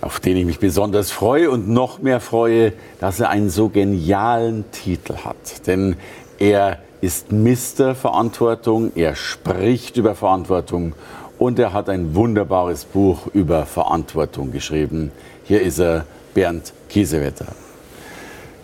[0.00, 4.64] auf den ich mich besonders freue und noch mehr freue, dass er einen so genialen
[4.70, 5.66] Titel hat.
[5.66, 5.96] Denn
[6.38, 10.94] er ist Mister Verantwortung, er spricht über Verantwortung
[11.38, 15.12] und er hat ein wunderbares Buch über Verantwortung geschrieben.
[15.44, 16.04] Hier ist er,
[16.34, 17.46] Bernd Kiesewetter.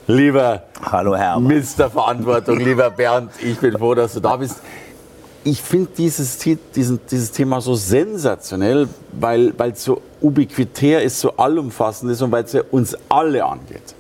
[0.07, 1.41] Lieber Hallo Herr.
[1.41, 4.61] Mister Verantwortung, lieber Bernd, ich bin froh, dass du da bist
[5.45, 12.23] ich finde dieses, dieses Thema so sensationell, weil es so ubiquitär ist, so allumfassend ist
[12.23, 13.95] und weil es ja uns alle angeht.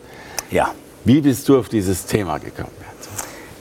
[0.50, 0.70] Ja.
[1.04, 2.70] Wie bist du auf dieses Thema gekommen?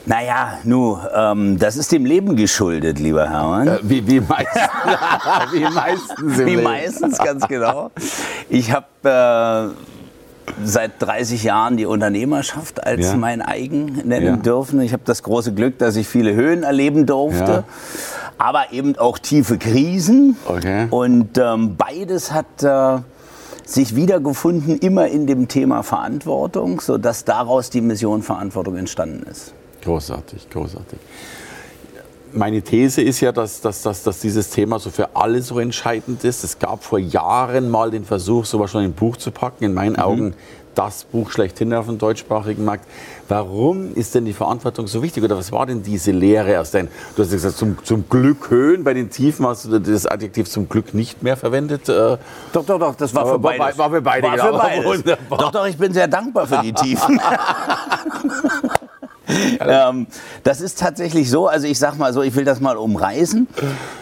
[0.06, 3.68] Naja, nu, ähm, das ist dem Leben geschuldet, lieber Hermann.
[3.68, 4.62] Äh, wie, wie, meistens,
[5.52, 6.38] wie meistens.
[6.46, 7.90] Wie meistens, ganz genau.
[8.50, 9.93] Ich habe äh,
[10.62, 13.16] seit 30 Jahren die Unternehmerschaft als ja.
[13.16, 14.36] mein eigen nennen ja.
[14.36, 14.80] dürfen.
[14.80, 17.52] Ich habe das große Glück, dass ich viele Höhen erleben durfte.
[17.52, 17.64] Ja.
[18.36, 20.36] Aber eben auch tiefe Krisen.
[20.46, 20.88] Okay.
[20.90, 22.98] Und ähm, beides hat äh,
[23.64, 29.54] sich wiedergefunden, immer in dem Thema Verantwortung, sodass daraus die Mission Verantwortung entstanden ist.
[29.82, 30.98] Großartig, großartig
[32.34, 36.24] meine These ist ja, dass, dass, dass, dass dieses Thema so für alle so entscheidend
[36.24, 36.44] ist.
[36.44, 39.64] Es gab vor Jahren mal den Versuch, sowas schon in ein Buch zu packen.
[39.64, 39.98] In meinen mhm.
[40.02, 40.34] Augen
[40.74, 42.84] das Buch schlechthin auf dem deutschsprachigen Markt.
[43.28, 45.22] Warum ist denn die Verantwortung so wichtig?
[45.22, 48.84] Oder was war denn diese Lehre aus deinem, du hast gesagt, zum, zum Glück Höhen,
[48.84, 51.88] bei den Tiefen hast du das Adjektiv zum Glück nicht mehr verwendet?
[51.88, 52.18] Äh,
[52.52, 53.78] doch, doch, doch, das war für beide.
[53.78, 54.58] War für beide, war genau.
[54.58, 55.18] Für beides.
[55.30, 57.20] Doch, doch, ich bin sehr dankbar für die Tiefen.
[59.60, 60.06] ähm,
[60.42, 63.46] das ist tatsächlich so, also ich sag mal so, ich will das mal umreißen.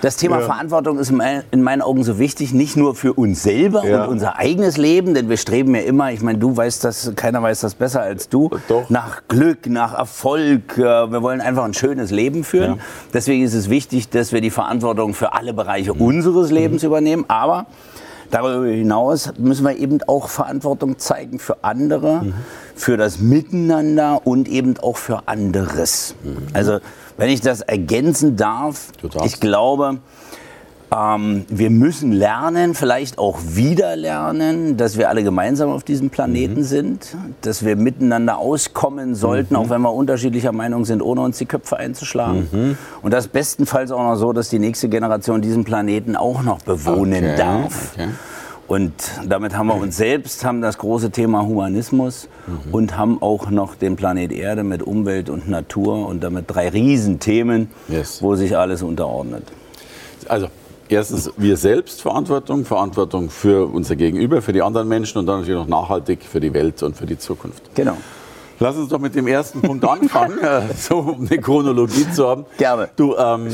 [0.00, 0.46] Das Thema ja.
[0.46, 1.10] Verantwortung ist
[1.50, 4.04] in meinen Augen so wichtig, nicht nur für uns selber ja.
[4.04, 7.42] und unser eigenes Leben, denn wir streben ja immer, ich meine, du weißt das, keiner
[7.42, 8.88] weiß das besser als du, Doch.
[8.90, 10.78] nach Glück, nach Erfolg.
[10.78, 12.76] Äh, wir wollen einfach ein schönes Leben führen.
[12.76, 12.82] Ja.
[13.12, 16.00] Deswegen ist es wichtig, dass wir die Verantwortung für alle Bereiche mhm.
[16.00, 16.86] unseres Lebens mhm.
[16.86, 17.24] übernehmen.
[17.28, 17.66] Aber
[18.32, 22.34] Darüber hinaus müssen wir eben auch Verantwortung zeigen für andere, mhm.
[22.74, 26.14] für das Miteinander und eben auch für anderes.
[26.24, 26.46] Mhm.
[26.54, 26.78] Also
[27.18, 28.88] wenn ich das ergänzen darf,
[29.22, 29.98] ich glaube,
[30.94, 36.60] ähm, wir müssen lernen, vielleicht auch wieder lernen, dass wir alle gemeinsam auf diesem Planeten
[36.60, 36.64] mhm.
[36.64, 39.60] sind, dass wir miteinander auskommen sollten, mhm.
[39.60, 42.48] auch wenn wir unterschiedlicher Meinung sind, ohne uns die Köpfe einzuschlagen.
[42.52, 42.78] Mhm.
[43.00, 47.24] Und das bestenfalls auch noch so, dass die nächste Generation diesen Planeten auch noch bewohnen
[47.24, 47.36] okay.
[47.36, 47.92] darf.
[47.94, 48.08] Okay.
[48.68, 48.92] Und
[49.26, 52.72] damit haben wir uns selbst, haben das große Thema Humanismus mhm.
[52.72, 57.70] und haben auch noch den Planet Erde mit Umwelt und Natur und damit drei Riesenthemen,
[57.88, 58.22] yes.
[58.22, 59.44] wo sich alles unterordnet.
[60.28, 60.48] Also
[60.88, 65.58] erstens wir selbst Verantwortung, Verantwortung für unser Gegenüber, für die anderen Menschen und dann natürlich
[65.58, 67.74] noch nachhaltig für die Welt und für die Zukunft.
[67.74, 67.96] Genau.
[68.58, 72.44] Lass uns doch mit dem ersten Punkt anfangen, äh, so um eine Chronologie zu haben.
[72.58, 72.90] Gerne.
[72.96, 73.48] Du, ähm,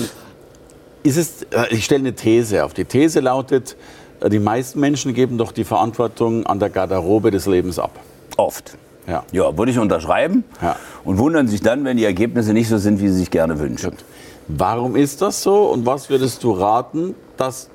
[1.02, 2.74] ist es, äh, ich stelle eine These auf.
[2.74, 3.76] Die These lautet,
[4.20, 7.98] äh, die meisten Menschen geben doch die Verantwortung an der Garderobe des Lebens ab.
[8.36, 8.76] Oft.
[9.06, 9.24] Ja.
[9.32, 10.76] ja, würde ich unterschreiben ja.
[11.02, 13.90] und wundern sich dann, wenn die Ergebnisse nicht so sind, wie sie sich gerne wünschen.
[13.90, 14.04] Gut.
[14.48, 17.68] Warum ist das so und was würdest du raten, dass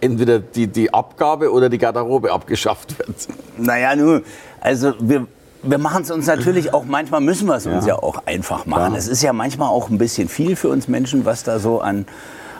[0.00, 3.28] entweder die, die Abgabe oder die Garderobe abgeschafft wird?
[3.56, 4.24] Naja, nun,
[4.60, 5.28] also wir,
[5.62, 7.94] wir machen es uns natürlich auch, manchmal müssen wir es uns ja.
[7.94, 8.96] ja auch einfach machen.
[8.96, 12.04] Es ist ja manchmal auch ein bisschen viel für uns Menschen, was da so an,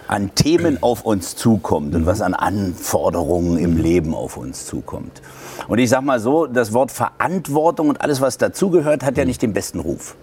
[0.07, 5.21] an Themen auf uns zukommt und was an Anforderungen im Leben auf uns zukommt.
[5.67, 9.43] Und ich sag mal so, das Wort Verantwortung und alles, was dazugehört, hat ja nicht
[9.43, 10.15] den besten Ruf.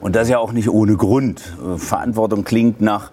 [0.00, 1.42] Und das ja auch nicht ohne Grund.
[1.76, 3.10] Verantwortung klingt nach,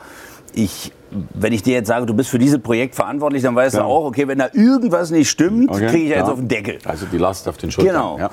[0.53, 0.91] ich,
[1.33, 3.81] wenn ich dir jetzt sage, du bist für dieses Projekt verantwortlich, dann weißt ja.
[3.81, 5.87] du auch, okay, wenn da irgendwas nicht stimmt, okay.
[5.87, 6.17] kriege ich ja.
[6.17, 6.77] jetzt auf den Deckel.
[6.85, 7.93] Also die Last auf den Schultern.
[7.93, 8.19] Genau.
[8.19, 8.29] Ja.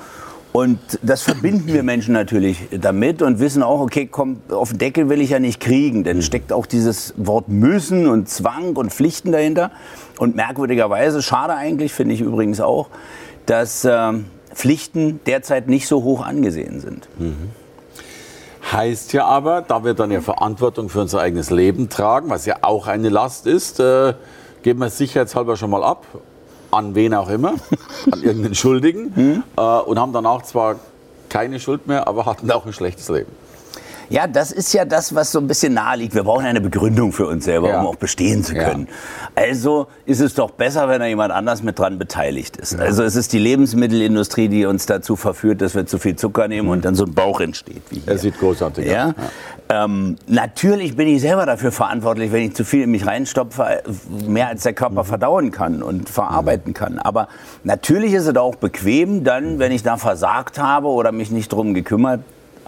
[0.53, 5.07] Und das verbinden wir Menschen natürlich damit und wissen auch, okay, komm, auf den Deckel
[5.07, 6.21] will ich ja nicht kriegen, denn mhm.
[6.23, 9.71] steckt auch dieses Wort müssen und Zwang und Pflichten dahinter.
[10.19, 12.89] Und merkwürdigerweise, schade eigentlich, finde ich übrigens auch,
[13.45, 14.11] dass äh,
[14.53, 17.07] Pflichten derzeit nicht so hoch angesehen sind.
[17.17, 17.51] Mhm.
[18.71, 22.57] Heißt ja aber, da wir dann ja Verantwortung für unser eigenes Leben tragen, was ja
[22.61, 24.13] auch eine Last ist, äh,
[24.63, 26.05] geben wir es sicherheitshalber schon mal ab,
[26.71, 27.49] an wen auch immer,
[28.11, 29.43] an irgendeinen Schuldigen, mhm.
[29.57, 30.77] äh, und haben danach zwar
[31.27, 33.31] keine Schuld mehr, aber hatten auch ein schlechtes Leben.
[34.11, 36.13] Ja, das ist ja das, was so ein bisschen nahe liegt.
[36.13, 37.79] Wir brauchen eine Begründung für uns selber, ja.
[37.79, 38.87] um auch bestehen zu können.
[38.89, 39.43] Ja.
[39.43, 42.77] Also ist es doch besser, wenn da jemand anders mit dran beteiligt ist.
[42.77, 46.67] Also es ist die Lebensmittelindustrie, die uns dazu verführt, dass wir zu viel Zucker nehmen
[46.67, 47.81] und dann so ein Bauch entsteht.
[47.89, 48.11] Wie hier.
[48.11, 48.91] Er sieht großartig aus.
[48.91, 49.13] Ja?
[49.69, 53.81] Ähm, natürlich bin ich selber dafür verantwortlich, wenn ich zu viel in mich reinstopfe,
[54.27, 55.07] mehr als der Körper mhm.
[55.07, 56.75] verdauen kann und verarbeiten mhm.
[56.75, 56.99] kann.
[56.99, 57.29] Aber
[57.63, 61.73] natürlich ist es auch bequem, dann, wenn ich da versagt habe oder mich nicht drum
[61.73, 62.19] gekümmert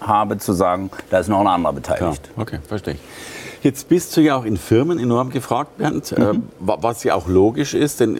[0.07, 2.23] habe, zu sagen, da ist noch ein anderer beteiligt.
[2.33, 2.41] Klar.
[2.41, 3.00] Okay, verstehe ich.
[3.63, 6.44] Jetzt bist du ja auch in Firmen enorm gefragt, Bernd, äh, mhm.
[6.59, 8.19] was ja auch logisch ist, denn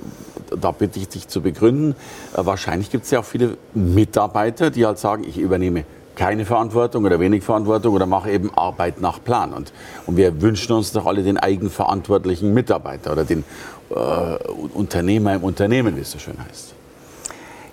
[0.58, 1.96] da bitte ich dich zu begründen.
[2.34, 5.84] Äh, wahrscheinlich gibt es ja auch viele Mitarbeiter, die halt sagen, ich übernehme
[6.16, 9.52] keine Verantwortung oder wenig Verantwortung oder mache eben Arbeit nach Plan.
[9.52, 9.74] Und,
[10.06, 13.44] und wir wünschen uns doch alle den eigenverantwortlichen Mitarbeiter oder den
[13.90, 13.96] äh,
[14.74, 16.74] Unternehmer im Unternehmen, wie es so schön heißt.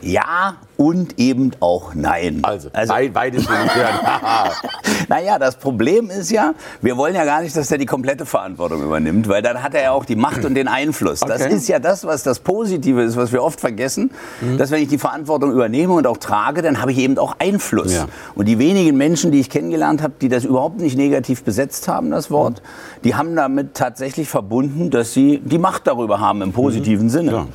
[0.03, 2.39] Ja und eben auch nein.
[2.43, 4.01] Also, also beides will ich hören.
[5.09, 8.83] naja, das Problem ist ja, wir wollen ja gar nicht, dass er die komplette Verantwortung
[8.83, 11.21] übernimmt, weil dann hat er ja auch die Macht und den Einfluss.
[11.21, 11.35] Okay.
[11.37, 14.11] Das ist ja das, was das Positive ist, was wir oft vergessen,
[14.41, 14.57] mhm.
[14.57, 17.93] dass wenn ich die Verantwortung übernehme und auch trage, dann habe ich eben auch Einfluss.
[17.93, 18.07] Ja.
[18.35, 22.11] Und die wenigen Menschen, die ich kennengelernt habe, die das überhaupt nicht negativ besetzt haben,
[22.11, 23.03] das Wort, mhm.
[23.05, 27.11] die haben damit tatsächlich verbunden, dass sie die Macht darüber haben im positiven mhm.
[27.11, 27.33] Sinne.
[27.33, 27.47] Ja.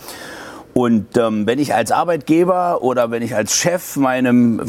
[0.77, 4.61] Und ähm, wenn ich als Arbeitgeber oder wenn ich als Chef meinem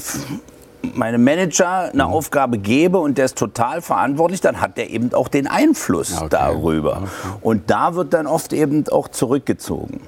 [0.94, 2.12] meinem Manager eine mhm.
[2.12, 6.28] Aufgabe gebe und der ist total verantwortlich, dann hat der eben auch den Einfluss okay.
[6.30, 6.98] darüber.
[6.98, 7.38] Okay.
[7.40, 10.00] Und da wird dann oft eben auch zurückgezogen.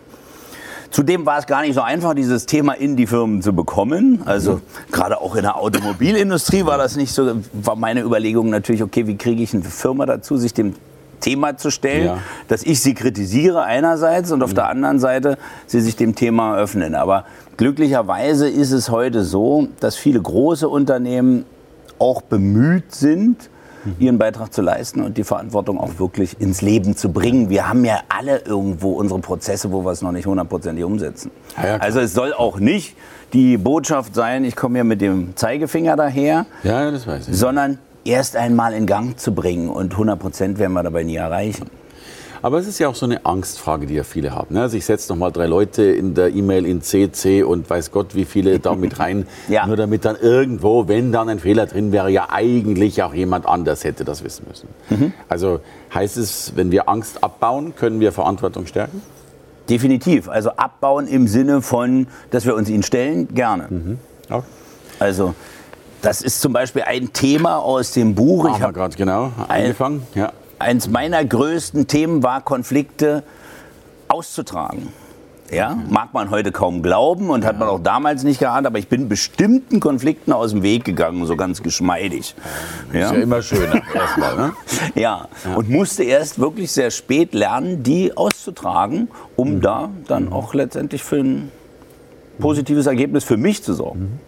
[0.93, 4.23] Zudem war es gar nicht so einfach, dieses Thema in die Firmen zu bekommen.
[4.25, 4.63] Also mhm.
[4.93, 9.17] gerade auch in der Automobilindustrie war das nicht so, war meine Überlegung natürlich, okay, wie
[9.17, 10.75] kriege ich eine Firma dazu, sich dem
[11.21, 12.19] Thema zu stellen, ja.
[12.49, 14.57] dass ich sie kritisiere einerseits und auf mhm.
[14.57, 16.95] der anderen Seite sie sich dem Thema öffnen.
[16.95, 17.25] Aber
[17.57, 21.45] glücklicherweise ist es heute so, dass viele große Unternehmen
[21.99, 23.51] auch bemüht sind,
[23.85, 23.97] mhm.
[23.99, 27.51] ihren Beitrag zu leisten und die Verantwortung auch wirklich ins Leben zu bringen.
[27.51, 31.31] Wir haben ja alle irgendwo unsere Prozesse, wo wir es noch nicht hundertprozentig umsetzen.
[31.63, 32.97] Ja, also es soll auch nicht
[33.33, 37.37] die Botschaft sein, ich komme hier mit dem Zeigefinger daher, ja, das weiß ich.
[37.37, 39.69] sondern erst einmal in Gang zu bringen.
[39.69, 41.67] Und 100 Prozent werden wir dabei nie erreichen.
[42.41, 44.55] Aber es ist ja auch so eine Angstfrage, die ja viele haben.
[44.55, 44.63] Ne?
[44.63, 48.15] Also ich setze noch mal drei Leute in der E-Mail in CC und weiß Gott,
[48.15, 49.27] wie viele da mit rein.
[49.49, 49.67] ja.
[49.67, 53.83] Nur damit dann irgendwo, wenn dann ein Fehler drin wäre, ja eigentlich auch jemand anders
[53.83, 54.69] hätte das wissen müssen.
[54.91, 55.13] Mhm.
[55.29, 55.61] Also
[55.93, 59.03] heißt es, wenn wir Angst abbauen, können wir Verantwortung stärken?
[59.69, 60.29] Definitiv.
[60.29, 63.67] Also abbauen im Sinne von, dass wir uns ihnen stellen, gerne.
[63.69, 63.99] Mhm.
[64.31, 64.47] Okay.
[65.01, 65.35] Also
[66.03, 68.57] das ist zum Beispiel ein Thema aus dem Buch.
[68.57, 70.07] Ich habe gerade genau angefangen.
[70.15, 70.33] Ein, ja.
[70.59, 73.23] Eins meiner größten Themen war, Konflikte
[74.09, 74.93] auszutragen.
[75.51, 77.49] Ja, mag man heute kaum glauben und ja.
[77.49, 81.25] hat man auch damals nicht geahnt, aber ich bin bestimmten Konflikten aus dem Weg gegangen,
[81.25, 82.35] so ganz geschmeidig.
[82.93, 83.07] Ja.
[83.07, 84.53] Ist ja immer schöner erstmal, ne?
[84.95, 85.27] ja.
[85.45, 85.55] ja.
[85.55, 89.61] und musste erst wirklich sehr spät lernen, die auszutragen, um mhm.
[89.63, 91.51] da dann auch letztendlich für ein
[92.39, 94.01] positives Ergebnis für mich zu sorgen.
[94.01, 94.28] Mhm.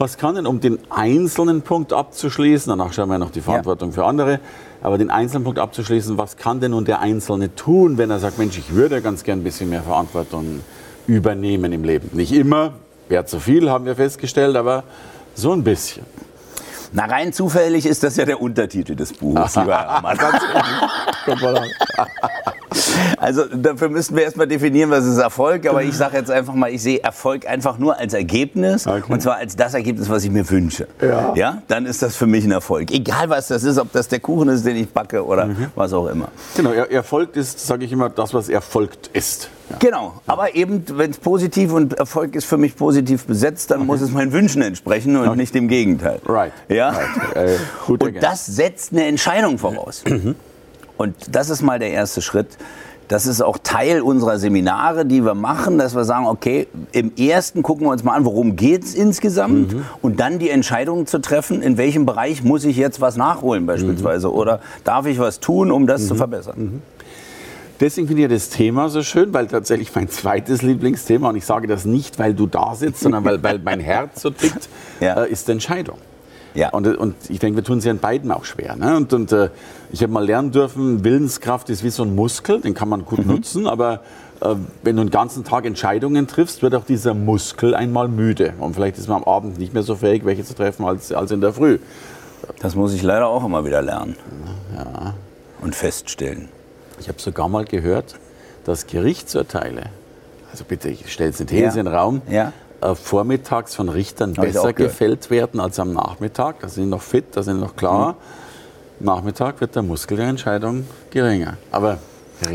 [0.00, 3.96] Was kann denn, um den einzelnen Punkt abzuschließen, danach schauen wir noch die Verantwortung ja.
[3.96, 4.40] für andere,
[4.80, 8.38] aber den einzelnen Punkt abzuschließen, was kann denn nun der Einzelne tun, wenn er sagt,
[8.38, 10.60] Mensch, ich würde ganz gern ein bisschen mehr Verantwortung
[11.06, 12.08] übernehmen im Leben?
[12.14, 12.72] Nicht immer,
[13.10, 14.84] wäre zu viel, haben wir festgestellt, aber
[15.34, 16.06] so ein bisschen.
[16.92, 20.18] Na, rein zufällig ist das ja der Untertitel des Buches, lieber Hermann.
[23.16, 25.66] Also dafür müssten wir erstmal definieren, was ist Erfolg.
[25.68, 28.86] Aber ich sage jetzt einfach mal, ich sehe Erfolg einfach nur als Ergebnis.
[28.86, 29.12] Okay.
[29.12, 30.86] Und zwar als das Ergebnis, was ich mir wünsche.
[31.00, 31.34] Ja.
[31.34, 31.62] ja.
[31.68, 32.90] Dann ist das für mich ein Erfolg.
[32.90, 35.66] Egal was das ist, ob das der Kuchen ist, den ich backe oder mhm.
[35.74, 36.28] was auch immer.
[36.56, 39.50] Genau, Erfolg ist, sage ich immer, das, was erfolgt ist.
[39.70, 39.76] Ja.
[39.78, 43.86] Genau, aber eben, wenn es positiv und Erfolg ist für mich positiv besetzt, dann okay.
[43.86, 45.36] muss es meinen Wünschen entsprechen und okay.
[45.36, 46.20] nicht dem Gegenteil.
[46.26, 46.52] Right.
[46.68, 46.90] Ja?
[46.90, 47.36] Right.
[47.36, 50.02] Äh, und das setzt eine Entscheidung voraus.
[50.08, 50.34] Mhm.
[51.00, 52.58] Und das ist mal der erste Schritt.
[53.08, 57.62] Das ist auch Teil unserer Seminare, die wir machen, dass wir sagen, okay, im ersten
[57.62, 59.86] gucken wir uns mal an, worum geht es insgesamt mhm.
[60.02, 64.28] und dann die Entscheidung zu treffen, in welchem Bereich muss ich jetzt was nachholen beispielsweise
[64.28, 64.34] mhm.
[64.34, 66.06] oder darf ich was tun, um das mhm.
[66.08, 66.58] zu verbessern.
[66.58, 66.82] Mhm.
[67.80, 71.66] Deswegen finde ich das Thema so schön, weil tatsächlich mein zweites Lieblingsthema, und ich sage
[71.66, 74.68] das nicht, weil du da sitzt, sondern weil, weil mein Herz so tickt,
[75.00, 75.24] ja.
[75.24, 75.96] äh, ist Entscheidung.
[76.54, 76.70] Ja.
[76.70, 78.76] Und, und ich denke, wir tun es ja in beiden auch schwer.
[78.76, 78.96] Ne?
[78.96, 79.50] Und, und äh,
[79.92, 83.20] ich habe mal lernen dürfen, Willenskraft ist wie so ein Muskel, den kann man gut
[83.20, 83.32] mhm.
[83.32, 84.00] nutzen, aber
[84.40, 88.54] äh, wenn du den ganzen Tag Entscheidungen triffst, wird auch dieser Muskel einmal müde.
[88.58, 91.30] Und vielleicht ist man am Abend nicht mehr so fähig, welche zu treffen, als, als
[91.30, 91.78] in der Früh.
[92.60, 94.16] Das muss ich leider auch immer wieder lernen.
[94.76, 95.14] Ja.
[95.60, 96.48] Und feststellen.
[96.98, 98.16] Ich habe sogar mal gehört,
[98.64, 99.84] dass Gerichtsurteile,
[100.50, 101.68] also bitte, ich stelle jetzt eine These ja.
[101.70, 102.52] in den Raum, ja äh,
[102.94, 106.60] vormittags von Richtern besser gefällt werden als am Nachmittag.
[106.60, 108.12] Da sind noch fit, da sind noch klar.
[109.00, 109.06] Mhm.
[109.06, 111.56] Nachmittag wird der Muskel der Entscheidung geringer.
[111.70, 111.98] Aber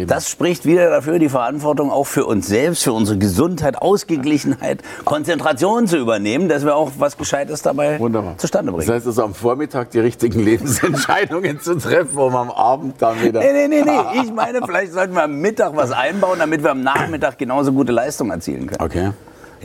[0.08, 5.88] das spricht wieder dafür, die Verantwortung auch für uns selbst, für unsere Gesundheit, Ausgeglichenheit, Konzentration
[5.88, 8.38] zu übernehmen, dass wir auch was Gescheites dabei Wunderbar.
[8.38, 8.88] zustande bringen.
[8.88, 13.22] Das heißt also am Vormittag die richtigen Lebensentscheidungen zu treffen, wo man am Abend dann
[13.22, 13.40] wieder.
[13.42, 14.22] Nee, nee, nee, nee.
[14.24, 17.92] Ich meine, vielleicht sollten wir am Mittag was einbauen, damit wir am Nachmittag genauso gute
[17.92, 18.82] Leistung erzielen können.
[18.82, 19.12] Okay.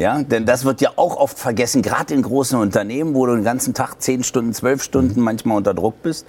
[0.01, 3.45] Ja, denn das wird ja auch oft vergessen, gerade in großen Unternehmen, wo du den
[3.45, 6.27] ganzen Tag 10 Stunden, 12 Stunden manchmal unter Druck bist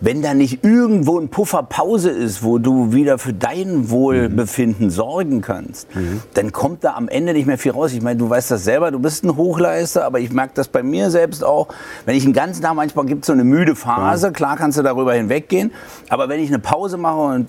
[0.00, 4.90] wenn da nicht irgendwo ein Puffer Pause ist, wo du wieder für dein Wohlbefinden mhm.
[4.90, 6.22] sorgen kannst, mhm.
[6.34, 7.92] dann kommt da am Ende nicht mehr viel raus.
[7.92, 10.82] Ich meine, du weißt das selber, du bist ein Hochleister, aber ich merke das bei
[10.82, 11.68] mir selbst auch.
[12.04, 14.32] Wenn ich einen ganzen Tag, manchmal gibt es so eine müde Phase, mhm.
[14.34, 15.72] klar kannst du darüber hinweggehen,
[16.08, 17.48] aber wenn ich eine Pause mache und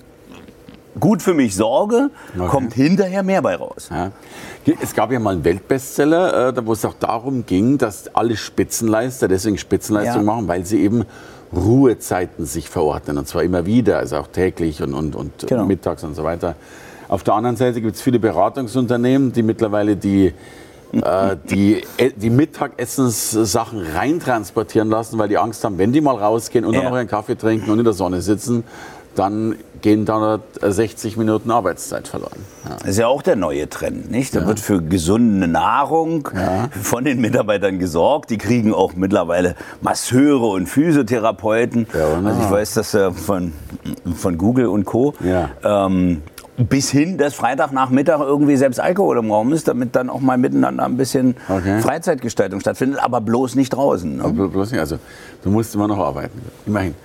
[1.00, 2.48] gut für mich sorge, okay.
[2.48, 3.90] kommt hinterher mehr bei raus.
[3.92, 4.12] Ja.
[4.82, 9.28] Es gab ja mal einen Weltbestseller, äh, wo es auch darum ging, dass alle Spitzenleister
[9.28, 10.34] deswegen Spitzenleistung ja.
[10.34, 11.06] machen, weil sie eben
[11.54, 13.18] Ruhezeiten sich verordnen.
[13.18, 15.66] Und zwar immer wieder, also auch täglich und, und, und genau.
[15.66, 16.56] mittags und so weiter.
[17.08, 20.34] Auf der anderen Seite gibt es viele Beratungsunternehmen, die mittlerweile die,
[20.92, 26.66] äh, die, äh, die Mittagessenssachen reintransportieren lassen, weil die Angst haben, wenn die mal rausgehen
[26.66, 26.82] und ja.
[26.82, 28.64] dann noch einen Kaffee trinken und in der Sonne sitzen,
[29.16, 32.40] dann gehen da 60 Minuten Arbeitszeit verloren.
[32.64, 32.76] Ja.
[32.80, 34.36] Das ist ja auch der neue Trend, nicht?
[34.36, 34.48] Da ja.
[34.48, 36.70] wird für gesunde Nahrung ja.
[36.82, 38.30] von den Mitarbeitern gesorgt.
[38.30, 41.88] Die kriegen auch mittlerweile Masseure und Physiotherapeuten.
[41.94, 43.54] also ich weiß das ja von,
[44.16, 45.14] von Google und Co.
[45.64, 46.22] Ähm,
[46.58, 50.86] bis hin, dass Freitagnachmittag irgendwie selbst Alkohol im Raum ist, damit dann auch mal miteinander
[50.86, 51.82] ein bisschen okay.
[51.82, 54.18] Freizeitgestaltung stattfindet, aber bloß nicht draußen.
[54.18, 54.24] Ne?
[54.48, 54.98] Bloß nicht, also
[55.44, 56.96] du musst immer noch arbeiten, immerhin.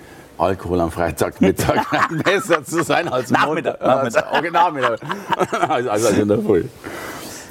[0.41, 1.85] Alkohol am Freitagmittag
[2.23, 3.79] besser zu sein als Nachmittag.
[3.79, 4.25] Nachmittag.
[4.31, 4.99] Okay, Nachmittag.
[5.69, 6.63] also, also in der Früh.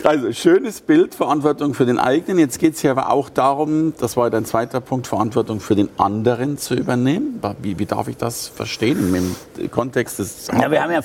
[0.05, 2.39] Also schönes Bild, Verantwortung für den eigenen.
[2.39, 5.89] Jetzt geht es hier aber auch darum, das war dein zweiter Punkt, Verantwortung für den
[5.99, 7.41] anderen zu übernehmen.
[7.63, 10.49] Wie, wie darf ich das verstehen im Kontext des...
[10.49, 11.01] Ja, wir haben ja,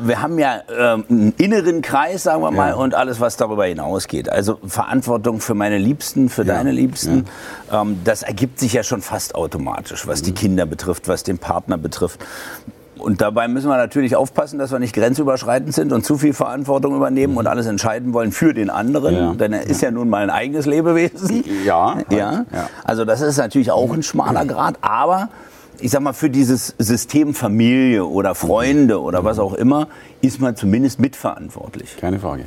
[0.00, 2.74] wir haben ja ähm, einen inneren Kreis, sagen wir mal, ja.
[2.76, 4.30] und alles, was darüber hinausgeht.
[4.30, 6.54] Also Verantwortung für meine Liebsten, für ja.
[6.54, 7.24] deine Liebsten.
[7.70, 7.82] Ja.
[7.82, 10.26] Ähm, das ergibt sich ja schon fast automatisch, was mhm.
[10.26, 12.20] die Kinder betrifft, was den Partner betrifft.
[13.08, 16.94] Und dabei müssen wir natürlich aufpassen, dass wir nicht grenzüberschreitend sind und zu viel Verantwortung
[16.94, 19.14] übernehmen und alles entscheiden wollen für den anderen.
[19.14, 19.32] Ja.
[19.32, 21.42] Denn er ist ja nun mal ein eigenes Lebewesen.
[21.64, 22.12] Ja, halt.
[22.12, 22.44] ja.
[22.84, 24.74] Also das ist natürlich auch ein schmaler Grad.
[24.82, 25.30] Aber
[25.80, 29.88] ich sag mal, für dieses System Familie oder Freunde oder was auch immer,
[30.20, 31.96] ist man zumindest mitverantwortlich.
[31.98, 32.44] Keine Frage.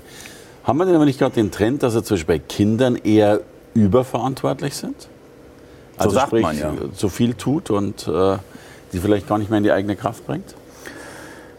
[0.64, 3.40] Haben wir denn aber nicht gerade den Trend, dass er zum Beispiel bei Kindern eher
[3.74, 5.10] überverantwortlich sind?
[5.98, 6.72] Also so sagt sprich, man ja.
[6.94, 8.38] so viel tut und äh,
[8.94, 10.56] die vielleicht gar nicht mehr in die eigene Kraft bringt?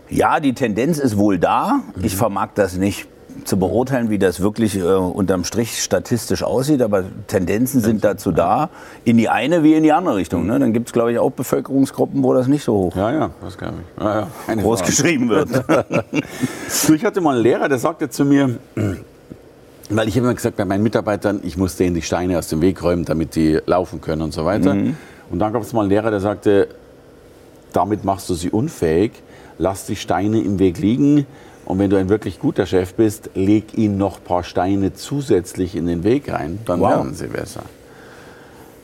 [0.08, 1.80] Ja, die Tendenz ist wohl da.
[1.94, 2.04] Mhm.
[2.04, 3.08] Ich vermag das nicht
[3.44, 8.70] zu beurteilen, wie das wirklich äh, unterm Strich statistisch aussieht, aber Tendenzen sind dazu da,
[9.04, 10.46] in die eine wie in die andere Richtung.
[10.46, 10.58] Ne?
[10.58, 13.56] Dann gibt es, glaube ich, auch Bevölkerungsgruppen, wo das nicht so hoch ja, ja, das
[13.58, 14.02] glaube ich.
[14.02, 14.54] Ja, ja.
[14.54, 14.90] groß Frage.
[14.92, 15.48] geschrieben wird.
[16.94, 18.58] ich hatte mal einen Lehrer, der sagte zu mir,
[19.90, 22.82] weil ich immer gesagt bei meinen Mitarbeitern, ich muss denen die Steine aus dem Weg
[22.82, 24.74] räumen, damit die laufen können und so weiter.
[24.74, 24.96] Mhm.
[25.30, 26.68] Und dann gab es mal einen Lehrer, der sagte,
[27.72, 29.12] damit machst du sie unfähig.
[29.58, 31.26] Lass die Steine im Weg liegen.
[31.64, 35.76] Und wenn du ein wirklich guter Chef bist, leg ihnen noch ein paar Steine zusätzlich
[35.76, 36.58] in den Weg rein.
[36.66, 36.90] Dann wow.
[36.90, 37.62] lernen sie besser.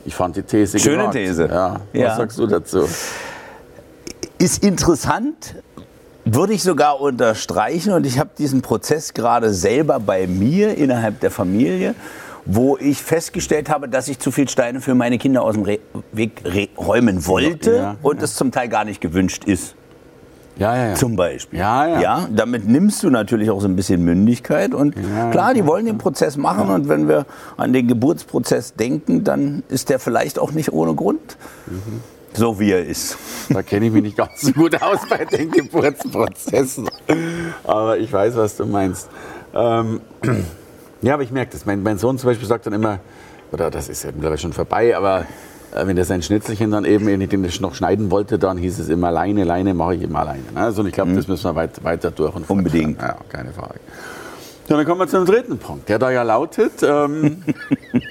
[0.04, 1.14] Ich fand die These Schöne gewagt.
[1.14, 1.48] These.
[1.48, 1.80] Ja.
[1.92, 2.88] Was sagst du dazu?
[4.38, 5.56] Ist interessant,
[6.24, 7.92] würde ich sogar unterstreichen.
[7.92, 11.94] Und ich habe diesen Prozess gerade selber bei mir innerhalb der Familie
[12.48, 15.78] wo ich festgestellt habe, dass ich zu viel Steine für meine Kinder aus dem Re
[16.12, 16.42] Weg
[16.78, 19.74] räumen wollte ja, und es zum Teil gar nicht gewünscht ist.
[20.56, 20.94] Ja, ja, ja.
[20.94, 21.58] Zum Beispiel.
[21.58, 22.00] Ja, ja.
[22.00, 24.74] ja, damit nimmst du natürlich auch so ein bisschen Mündigkeit.
[24.74, 26.70] Und ja, klar, die wollen den Prozess machen.
[26.70, 27.26] Und wenn wir
[27.56, 31.36] an den Geburtsprozess denken, dann ist der vielleicht auch nicht ohne Grund.
[31.66, 32.00] Mhm.
[32.32, 33.16] So wie er ist.
[33.50, 36.88] Da kenne ich mich nicht ganz so gut aus bei den Geburtsprozessen.
[37.64, 39.08] Aber ich weiß, was du meinst.
[39.54, 40.00] Ähm,
[41.02, 41.66] ja, aber ich merke das.
[41.66, 43.00] Mein, mein, Sohn zum Beispiel sagt dann immer,
[43.52, 45.26] oder das ist ja mittlerweile schon vorbei, aber
[45.72, 48.78] äh, wenn er sein Schnitzelchen dann eben, wenn ich den noch schneiden wollte, dann hieß
[48.78, 50.42] es immer Leine, Leine mache ich immer alleine.
[50.54, 50.60] Ne?
[50.60, 51.16] Also ich glaube, mhm.
[51.16, 53.00] das müssen wir weit, weiter durch und Unbedingt.
[53.00, 53.80] Ja, keine Frage.
[54.68, 56.82] Ja, dann kommen wir zum dritten Punkt, der da ja lautet.
[56.82, 57.42] Ähm,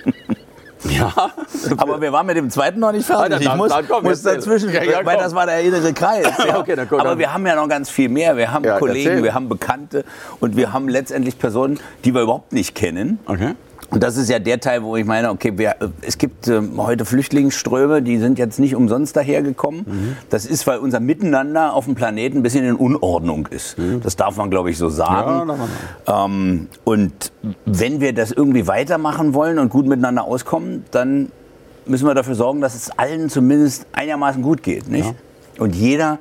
[0.86, 1.14] ja.
[1.78, 3.42] Aber wir waren mit dem zweiten noch nicht fertig.
[3.42, 6.28] ich muss, dann, komm, muss dazwischen, ja, ja, weil das war der innere Kreis.
[6.48, 6.60] Ja.
[6.60, 8.38] okay, dann, komm, Aber wir haben ja noch ganz viel mehr.
[8.38, 9.24] Wir haben Kollegen, erzähl.
[9.24, 10.06] wir haben Bekannte
[10.40, 13.20] und wir haben letztendlich Personen, die wir überhaupt nicht kennen.
[13.26, 13.56] Okay.
[13.90, 17.06] Und das ist ja der Teil, wo ich meine, okay, wir, es gibt äh, heute
[17.06, 19.86] Flüchtlingsströme, die sind jetzt nicht umsonst dahergekommen.
[19.86, 20.18] Mhm.
[20.30, 23.78] Das ist, weil unser Miteinander auf dem Planeten ein bisschen in Unordnung ist.
[23.78, 24.02] Mhm.
[24.02, 25.50] Das darf man, glaube ich, so sagen.
[26.06, 27.32] Ja, ähm, und
[27.66, 31.32] wenn wir das irgendwie weitermachen wollen und gut miteinander auskommen, dann
[31.86, 34.90] müssen wir dafür sorgen, dass es allen zumindest einigermaßen gut geht.
[34.90, 35.06] Nicht?
[35.06, 35.64] Ja.
[35.64, 36.20] Und jeder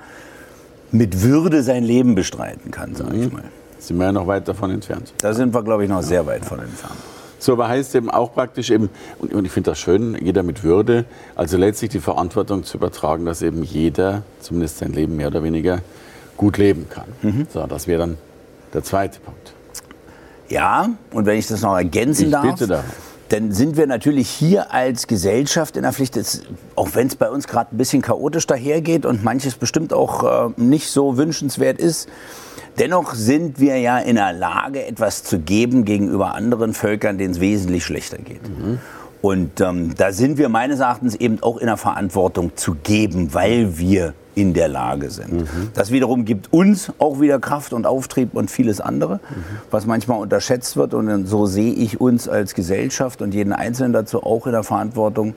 [0.92, 3.22] mit Würde sein Leben bestreiten kann, sage mhm.
[3.22, 3.42] ich mal.
[3.80, 5.12] Sind wir ja noch weit davon entfernt.
[5.18, 6.96] Da sind wir, glaube ich, noch sehr weit von entfernt.
[7.38, 11.04] So, aber heißt eben auch praktisch eben, und ich finde das schön, jeder mit Würde,
[11.34, 15.80] also letztlich die Verantwortung zu übertragen, dass eben jeder zumindest sein Leben mehr oder weniger
[16.36, 17.06] gut leben kann.
[17.22, 17.46] Mhm.
[17.52, 18.18] So, das wäre dann
[18.72, 19.52] der zweite Punkt.
[20.48, 22.44] Ja, und wenn ich das noch ergänzen ich darf.
[22.44, 22.84] Bitte darum
[23.28, 26.18] dann sind wir natürlich hier als Gesellschaft in der Pflicht,
[26.76, 30.52] auch wenn es bei uns gerade ein bisschen chaotisch dahergeht und manches bestimmt auch äh,
[30.56, 32.08] nicht so wünschenswert ist,
[32.78, 37.40] dennoch sind wir ja in der Lage, etwas zu geben gegenüber anderen Völkern, denen es
[37.40, 38.48] wesentlich schlechter geht.
[38.48, 38.78] Mhm.
[39.22, 43.78] Und ähm, da sind wir meines Erachtens eben auch in der Verantwortung zu geben, weil
[43.78, 45.32] wir in der Lage sind.
[45.32, 45.70] Mhm.
[45.74, 49.44] Das wiederum gibt uns auch wieder Kraft und Auftrieb und vieles andere, mhm.
[49.70, 50.92] was manchmal unterschätzt wird.
[50.94, 55.34] Und so sehe ich uns als Gesellschaft und jeden Einzelnen dazu auch in der Verantwortung,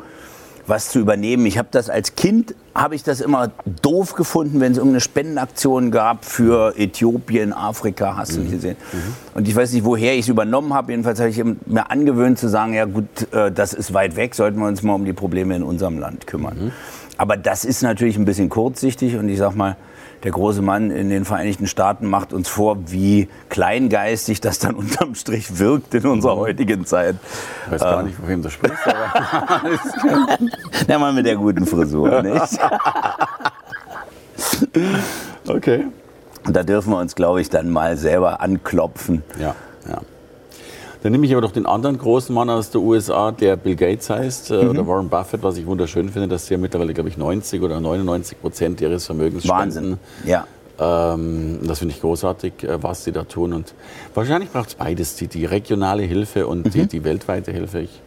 [0.69, 1.45] was zu übernehmen.
[1.45, 5.91] Ich habe das als Kind, habe ich das immer doof gefunden, wenn es irgendeine Spendenaktion
[5.91, 8.51] gab für Äthiopien, Afrika, hast du mhm.
[8.51, 8.77] gesehen.
[8.93, 8.97] Mhm.
[9.33, 10.91] Und ich weiß nicht, woher ich es übernommen habe.
[10.91, 14.59] Jedenfalls habe ich mir angewöhnt zu sagen, ja gut, äh, das ist weit weg, sollten
[14.59, 16.65] wir uns mal um die Probleme in unserem Land kümmern.
[16.65, 16.71] Mhm.
[17.17, 19.75] Aber das ist natürlich ein bisschen kurzsichtig und ich sag mal,
[20.23, 25.15] der große Mann in den Vereinigten Staaten macht uns vor, wie kleingeistig das dann unterm
[25.15, 26.39] Strich wirkt in unserer mhm.
[26.39, 27.15] heutigen Zeit.
[27.65, 29.61] Ich weiß gar nicht, von wem du sprichst, aber
[30.87, 32.59] Der Mann mit der guten Frisur, nicht?
[35.47, 35.85] okay.
[36.45, 39.23] Und da dürfen wir uns, glaube ich, dann mal selber anklopfen.
[39.39, 39.55] Ja,
[39.87, 39.99] ja.
[41.01, 44.09] Dann nehme ich aber doch den anderen großen Mann aus der USA, der Bill Gates
[44.09, 44.69] heißt, äh, mhm.
[44.71, 48.41] oder Warren Buffett, was ich wunderschön finde, dass der mittlerweile, glaube ich, 90 oder 99
[48.41, 49.97] Prozent ihres Vermögens Wahnsinn.
[50.23, 50.29] Spenden.
[50.29, 50.45] Ja.
[50.79, 53.53] Ähm, das finde ich großartig, äh, was sie da tun.
[53.53, 53.73] Und
[54.13, 56.71] wahrscheinlich braucht es beides, die, die, regionale Hilfe und mhm.
[56.71, 57.79] die, die, weltweite Hilfe.
[57.79, 58.01] Ich,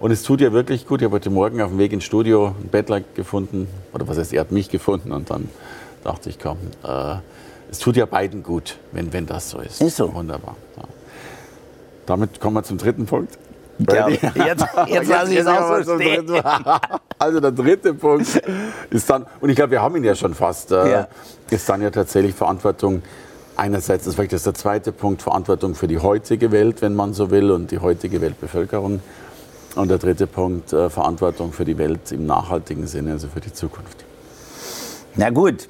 [0.00, 1.02] und es tut ja wirklich gut.
[1.02, 4.32] Ich habe heute Morgen auf dem Weg ins Studio einen Bettler gefunden, oder was heißt,
[4.32, 5.48] er hat mich gefunden und dann
[6.02, 7.16] dachte ich, komm, äh,
[7.70, 9.80] es tut ja beiden gut, wenn, wenn das so ist.
[9.80, 10.12] Ist so.
[10.14, 10.56] Wunderbar.
[10.76, 10.84] Ja.
[12.06, 13.38] Damit kommen wir zum dritten Punkt.
[13.78, 16.30] Ja, jetzt, jetzt lasse ich es auch so stehen.
[17.18, 18.42] Also der dritte Punkt
[18.90, 21.08] ist dann, und ich glaube, wir haben ihn ja schon fast, äh, ja.
[21.50, 23.02] ist dann ja tatsächlich Verantwortung.
[23.56, 27.30] Einerseits ist vielleicht das der zweite Punkt, Verantwortung für die heutige Welt, wenn man so
[27.30, 29.00] will, und die heutige Weltbevölkerung.
[29.76, 33.52] Und der dritte Punkt, äh, Verantwortung für die Welt im nachhaltigen Sinne, also für die
[33.52, 34.04] Zukunft.
[35.16, 35.68] Na gut,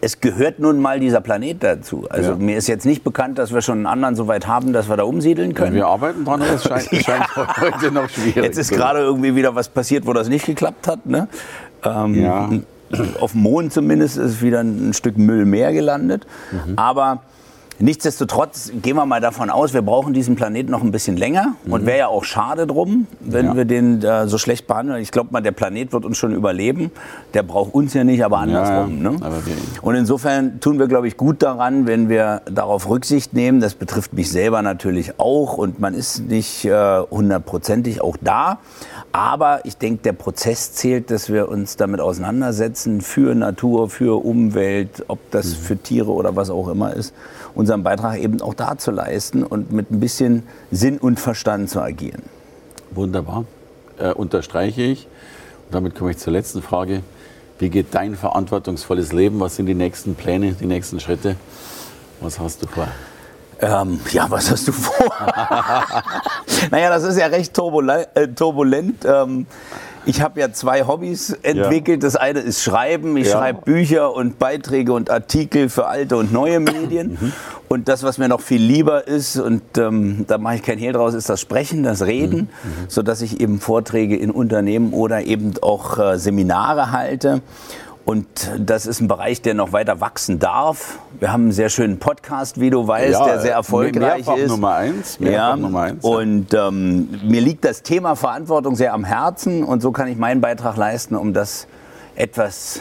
[0.00, 2.06] es gehört nun mal dieser Planet dazu.
[2.08, 2.36] Also ja.
[2.36, 4.96] mir ist jetzt nicht bekannt, dass wir schon einen anderen so weit haben, dass wir
[4.96, 5.74] da umsiedeln können.
[5.74, 7.00] Ja, wir arbeiten dran, aber es scheint, ja.
[7.00, 8.36] scheint, heute noch schwierig.
[8.36, 11.06] Jetzt ist gerade irgendwie wieder was passiert, wo das nicht geklappt hat.
[11.06, 11.28] Ne?
[11.84, 12.50] Ähm, ja.
[13.20, 16.26] Auf dem Mond zumindest ist wieder ein Stück Müll mehr gelandet.
[16.52, 16.74] Mhm.
[16.76, 17.22] Aber
[17.80, 21.54] Nichtsdestotrotz gehen wir mal davon aus, wir brauchen diesen Planeten noch ein bisschen länger.
[21.64, 21.72] Mhm.
[21.72, 23.56] Und wäre ja auch schade drum, wenn ja.
[23.56, 25.00] wir den äh, so schlecht behandeln.
[25.00, 26.90] Ich glaube mal, der Planet wird uns schon überleben.
[27.34, 29.02] Der braucht uns ja nicht, aber andersrum.
[29.02, 29.16] Ja, ne?
[29.20, 29.36] aber
[29.82, 33.60] und insofern tun wir, glaube ich, gut daran, wenn wir darauf Rücksicht nehmen.
[33.60, 35.56] Das betrifft mich selber natürlich auch.
[35.56, 38.58] Und man ist nicht äh, hundertprozentig auch da.
[39.12, 45.04] Aber ich denke, der Prozess zählt, dass wir uns damit auseinandersetzen für Natur, für Umwelt,
[45.06, 45.62] ob das mhm.
[45.62, 47.14] für Tiere oder was auch immer ist
[47.58, 51.80] unseren Beitrag eben auch da zu leisten und mit ein bisschen Sinn und Verstand zu
[51.80, 52.22] agieren.
[52.92, 53.46] Wunderbar.
[53.98, 55.08] Äh, unterstreiche ich.
[55.66, 57.02] Und damit komme ich zur letzten Frage.
[57.58, 59.40] Wie geht dein verantwortungsvolles Leben?
[59.40, 61.34] Was sind die nächsten Pläne, die nächsten Schritte?
[62.20, 62.86] Was hast du vor?
[63.60, 65.12] Ähm, ja, was hast du vor?
[66.70, 68.06] naja, das ist ja recht turbulent.
[68.14, 69.04] Äh, turbulent.
[69.04, 69.46] Ähm,
[70.08, 72.02] ich habe ja zwei Hobbys entwickelt.
[72.02, 72.06] Ja.
[72.08, 73.14] Das eine ist Schreiben.
[73.18, 73.34] Ich ja.
[73.34, 77.18] schreibe Bücher und Beiträge und Artikel für alte und neue Medien.
[77.20, 77.32] Mhm.
[77.68, 80.94] Und das, was mir noch viel lieber ist, und ähm, da mache ich kein Hehl
[80.94, 82.88] draus, ist das Sprechen, das Reden, mhm.
[82.88, 87.42] sodass ich eben Vorträge in Unternehmen oder eben auch äh, Seminare halte.
[88.08, 88.26] Und
[88.58, 90.98] das ist ein Bereich, der noch weiter wachsen darf.
[91.20, 94.48] Wir haben einen sehr schönen Podcast, wie du weißt, ja, der sehr erfolgreich ist.
[94.48, 95.18] Nummer eins.
[95.20, 96.02] Ja, Nummer eins.
[96.02, 100.40] Und ähm, mir liegt das Thema Verantwortung sehr am Herzen und so kann ich meinen
[100.40, 101.66] Beitrag leisten, um das
[102.16, 102.80] etwas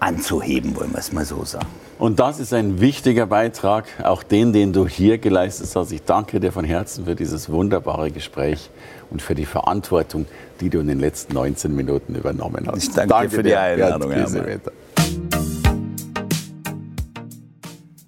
[0.00, 1.68] anzuheben, wollen wir es mal so sagen.
[2.00, 5.92] Und das ist ein wichtiger Beitrag, auch den, den du hier geleistet hast.
[5.92, 8.70] Ich danke dir von Herzen für dieses wunderbare Gespräch
[9.10, 10.24] und für die Verantwortung,
[10.62, 12.84] die du in den letzten 19 Minuten übernommen hast.
[12.84, 14.14] Ich danke, danke dir für die Einladung.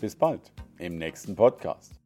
[0.01, 2.02] Bis bald im nächsten Podcast.